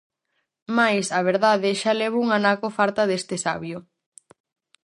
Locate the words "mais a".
0.77-1.21